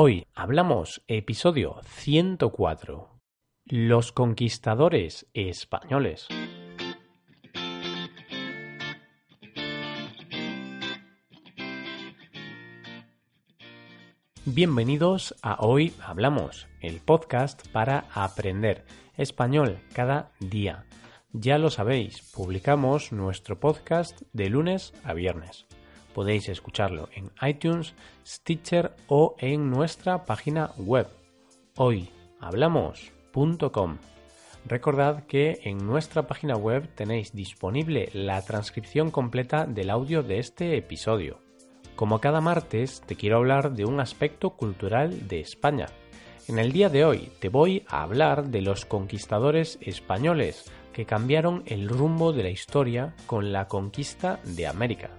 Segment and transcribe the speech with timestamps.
[0.00, 3.18] Hoy hablamos episodio 104.
[3.64, 6.28] Los conquistadores españoles.
[14.44, 18.84] Bienvenidos a Hoy Hablamos, el podcast para aprender
[19.16, 20.84] español cada día.
[21.32, 25.66] Ya lo sabéis, publicamos nuestro podcast de lunes a viernes.
[26.18, 27.94] Podéis escucharlo en iTunes,
[28.26, 31.06] Stitcher o en nuestra página web
[31.76, 33.98] hoyhablamos.com.
[34.66, 40.76] Recordad que en nuestra página web tenéis disponible la transcripción completa del audio de este
[40.76, 41.38] episodio.
[41.94, 45.86] Como cada martes te quiero hablar de un aspecto cultural de España.
[46.48, 51.62] En el día de hoy te voy a hablar de los conquistadores españoles que cambiaron
[51.66, 55.10] el rumbo de la historia con la conquista de América.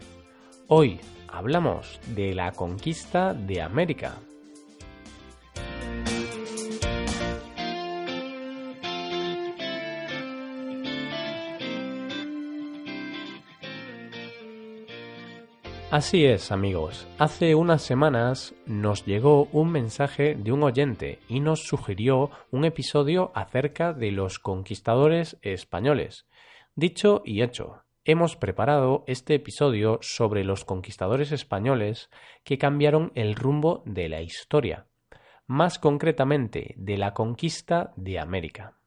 [0.71, 4.19] Hoy hablamos de la conquista de América.
[15.89, 17.07] Así es, amigos.
[17.17, 23.31] Hace unas semanas nos llegó un mensaje de un oyente y nos sugirió un episodio
[23.33, 26.27] acerca de los conquistadores españoles.
[26.75, 27.81] Dicho y hecho,
[28.11, 32.09] hemos preparado este episodio sobre los conquistadores españoles
[32.43, 34.87] que cambiaron el rumbo de la historia,
[35.45, 38.79] más concretamente de la conquista de América.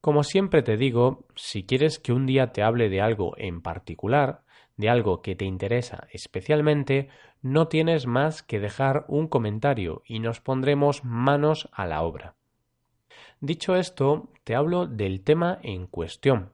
[0.00, 4.44] Como siempre te digo, si quieres que un día te hable de algo en particular,
[4.76, 7.08] de algo que te interesa especialmente,
[7.40, 12.36] no tienes más que dejar un comentario y nos pondremos manos a la obra.
[13.40, 16.52] Dicho esto, te hablo del tema en cuestión,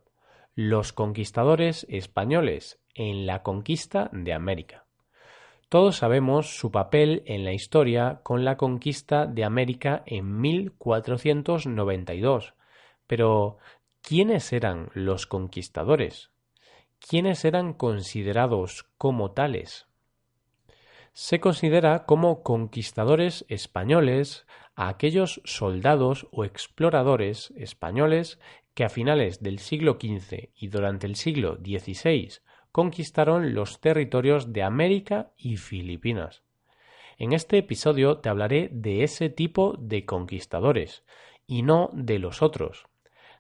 [0.61, 4.87] los conquistadores españoles en la conquista de América.
[5.69, 12.55] Todos sabemos su papel en la historia con la conquista de América en 1492.
[13.07, 13.59] Pero,
[14.03, 16.33] ¿quiénes eran los conquistadores?
[16.99, 19.87] ¿Quiénes eran considerados como tales?
[21.13, 24.45] Se considera como conquistadores españoles
[24.79, 28.39] a aquellos soldados o exploradores españoles
[28.75, 32.35] que a finales del siglo XV y durante el siglo XVI
[32.71, 36.45] conquistaron los territorios de América y Filipinas.
[37.19, 41.03] En este episodio te hablaré de ese tipo de conquistadores
[41.45, 42.87] y no de los otros,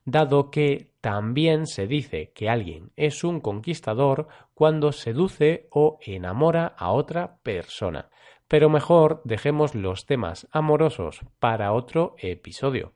[0.05, 6.91] dado que también se dice que alguien es un conquistador cuando seduce o enamora a
[6.91, 8.11] otra persona.
[8.49, 12.95] Pero mejor dejemos los temas amorosos para otro episodio.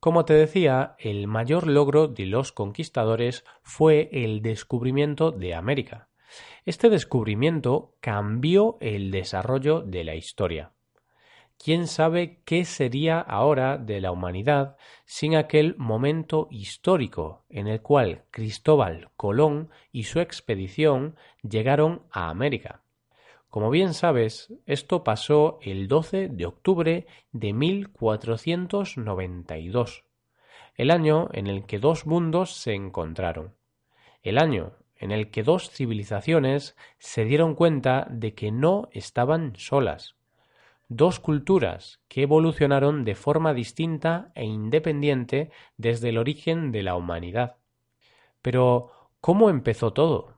[0.00, 6.08] Como te decía, el mayor logro de los conquistadores fue el descubrimiento de América.
[6.64, 10.72] Este descubrimiento cambió el desarrollo de la historia.
[11.56, 18.26] ¿Quién sabe qué sería ahora de la humanidad sin aquel momento histórico en el cual
[18.30, 22.82] Cristóbal Colón y su expedición llegaron a América?
[23.50, 30.04] Como bien sabes, esto pasó el 12 de octubre de 1492,
[30.74, 33.54] el año en el que dos mundos se encontraron,
[34.22, 40.16] el año en el que dos civilizaciones se dieron cuenta de que no estaban solas,
[40.88, 47.56] dos culturas que evolucionaron de forma distinta e independiente desde el origen de la humanidad.
[48.42, 50.37] Pero, ¿cómo empezó todo?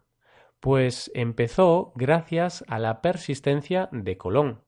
[0.61, 4.61] Pues empezó gracias a la persistencia de Colón,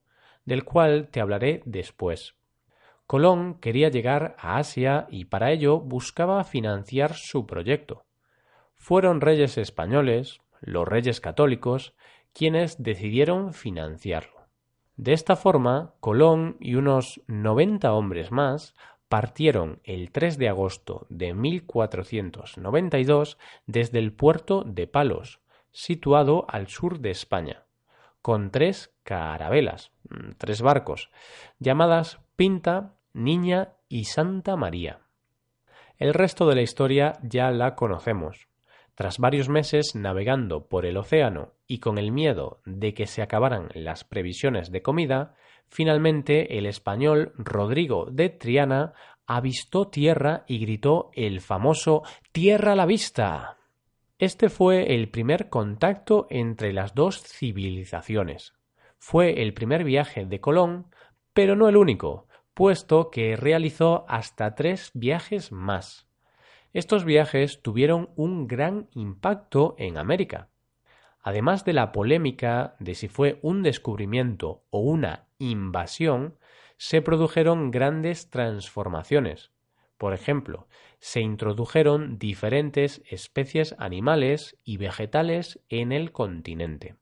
[0.47, 2.35] del cual te hablaré después.
[3.07, 8.07] Colón quería llegar a Asia y para ello buscaba financiar su proyecto.
[8.75, 11.93] Fueron reyes españoles, los reyes católicos,
[12.33, 14.47] quienes decidieron financiarlo.
[14.97, 18.75] De esta forma, Colón y unos noventa hombres más
[19.11, 23.37] partieron el 3 de agosto de 1492
[23.67, 25.42] desde el puerto de Palos,
[25.72, 27.65] situado al sur de España,
[28.21, 31.10] con tres carabelas, mm, tres barcos,
[31.59, 35.00] llamadas Pinta, Niña y Santa María.
[35.99, 38.49] El resto de la historia ya la conocemos.
[38.94, 43.70] Tras varios meses navegando por el océano y con el miedo de que se acabaran
[43.75, 45.35] las previsiones de comida,
[45.69, 48.93] finalmente el español Rodrigo de Triana
[49.26, 52.02] avistó tierra y gritó el famoso
[52.32, 53.56] Tierra a la vista.
[54.23, 58.55] Este fue el primer contacto entre las dos civilizaciones.
[59.01, 60.87] Fue el primer viaje de Colón,
[61.33, 66.07] pero no el único, puesto que realizó hasta tres viajes más.
[66.73, 70.51] Estos viajes tuvieron un gran impacto en América.
[71.21, 76.39] Además de la polémica de si fue un descubrimiento o una invasión
[76.77, 79.51] se produjeron grandes transformaciones.
[80.02, 80.66] Por ejemplo,
[80.99, 86.96] se introdujeron diferentes especies animales y vegetales en el continente.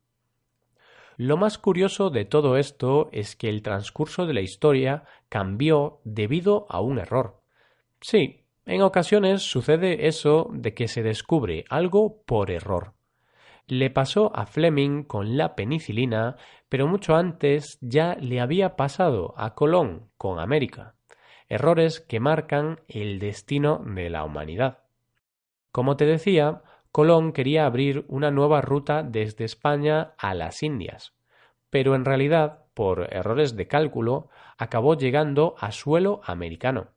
[1.17, 6.67] Lo más curioso de todo esto es que el transcurso de la historia cambió debido
[6.69, 7.41] a un error.
[8.01, 12.93] Sí, en ocasiones sucede eso de que se descubre algo por error.
[13.65, 16.35] Le pasó a Fleming con la penicilina,
[16.69, 20.93] pero mucho antes ya le había pasado a Colón con América.
[21.51, 24.85] Errores que marcan el destino de la humanidad.
[25.73, 26.61] Como te decía,
[26.93, 31.13] Colón quería abrir una nueva ruta desde España a las Indias,
[31.69, 36.91] pero en realidad, por errores de cálculo, acabó llegando a suelo americano.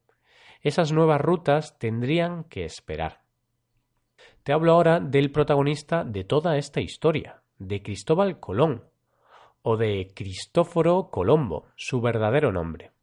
[0.61, 3.23] Esas nuevas rutas tendrían que esperar.
[4.45, 8.85] Te hablo ahora del protagonista de toda esta historia, de Cristóbal Colón,
[9.63, 12.94] o de Cristóforo Colombo, su verdadero nombre.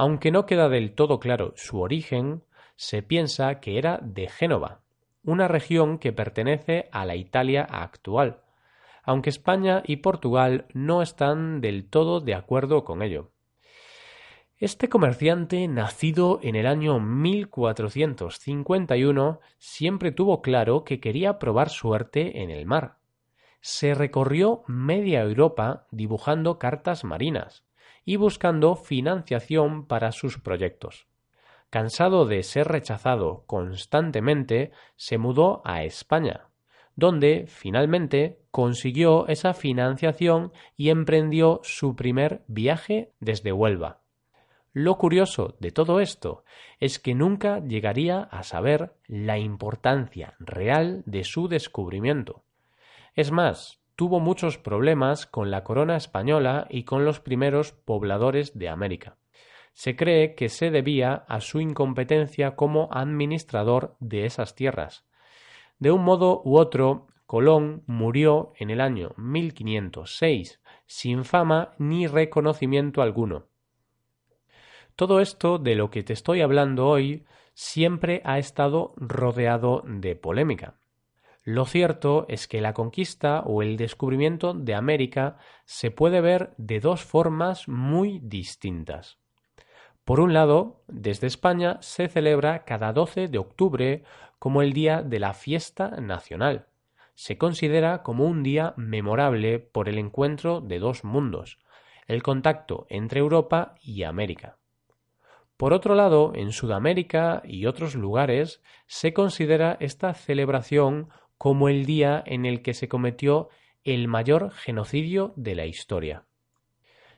[0.00, 2.42] Aunque no queda del todo claro su origen,
[2.74, 4.80] se piensa que era de Génova,
[5.24, 8.40] una región que pertenece a la Italia actual,
[9.02, 13.30] aunque España y Portugal no están del todo de acuerdo con ello.
[14.56, 22.48] Este comerciante, nacido en el año 1451, siempre tuvo claro que quería probar suerte en
[22.48, 22.96] el mar.
[23.60, 27.66] Se recorrió media Europa dibujando cartas marinas
[28.10, 31.06] y buscando financiación para sus proyectos.
[31.70, 36.48] Cansado de ser rechazado constantemente, se mudó a España,
[36.96, 44.00] donde finalmente consiguió esa financiación y emprendió su primer viaje desde Huelva.
[44.72, 46.42] Lo curioso de todo esto
[46.80, 52.42] es que nunca llegaría a saber la importancia real de su descubrimiento.
[53.14, 58.70] Es más, tuvo muchos problemas con la corona española y con los primeros pobladores de
[58.70, 59.18] América
[59.74, 65.04] se cree que se debía a su incompetencia como administrador de esas tierras.
[65.78, 73.02] De un modo u otro, Colón murió en el año 1506, sin fama ni reconocimiento
[73.02, 73.48] alguno.
[74.96, 80.80] Todo esto de lo que te estoy hablando hoy siempre ha estado rodeado de polémica.
[81.42, 86.80] Lo cierto es que la conquista o el descubrimiento de América se puede ver de
[86.80, 89.18] dos formas muy distintas.
[90.04, 94.04] Por un lado, desde España se celebra cada 12 de octubre
[94.38, 96.66] como el Día de la Fiesta Nacional.
[97.14, 101.58] Se considera como un día memorable por el encuentro de dos mundos,
[102.06, 104.56] el contacto entre Europa y América.
[105.56, 111.10] Por otro lado, en Sudamérica y otros lugares se considera esta celebración
[111.40, 113.48] como el día en el que se cometió
[113.82, 116.26] el mayor genocidio de la historia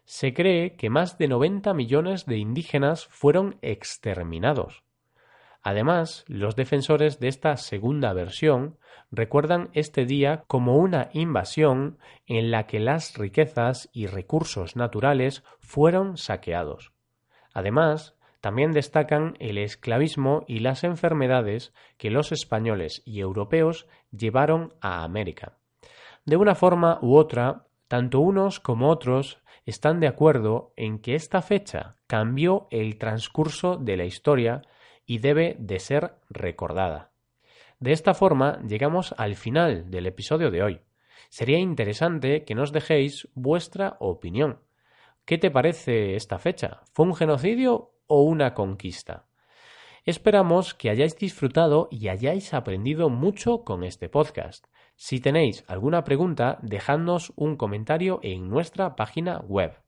[0.04, 4.82] se cree que más de 90 millones de indígenas fueron exterminados.
[5.62, 8.78] Además, los defensores de esta segunda versión
[9.12, 16.16] recuerdan este día como una invasión en la que las riquezas y recursos naturales fueron
[16.16, 16.92] saqueados.
[17.54, 25.04] Además, también destacan el esclavismo y las enfermedades que los españoles y europeos llevaron a
[25.04, 25.58] América.
[26.24, 31.40] De una forma u otra, tanto unos como otros están de acuerdo en que esta
[31.40, 34.62] fecha cambió el transcurso de la historia
[35.06, 37.12] y debe de ser recordada.
[37.78, 40.80] De esta forma llegamos al final del episodio de hoy.
[41.28, 44.58] Sería interesante que nos dejéis vuestra opinión.
[45.24, 46.80] ¿Qué te parece esta fecha?
[46.92, 49.24] ¿Fue un genocidio una conquista?
[50.04, 54.66] Esperamos que hayáis disfrutado y hayáis aprendido mucho con este podcast.
[54.96, 59.78] Si tenéis alguna pregunta, dejadnos un comentario en nuestra página web.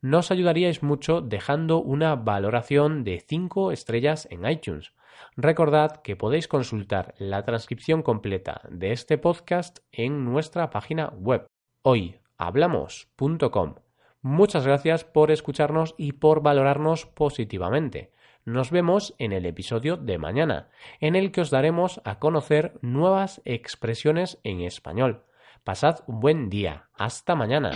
[0.00, 4.92] Nos ayudaríais mucho dejando una valoración de 5 estrellas en iTunes.
[5.36, 11.46] Recordad que podéis consultar la transcripción completa de este podcast en nuestra página web
[11.82, 13.83] hoyhablamos.com.
[14.24, 18.10] Muchas gracias por escucharnos y por valorarnos positivamente.
[18.46, 23.42] Nos vemos en el episodio de mañana, en el que os daremos a conocer nuevas
[23.44, 25.24] expresiones en español.
[25.62, 26.88] Pasad un buen día.
[26.96, 27.72] Hasta mañana.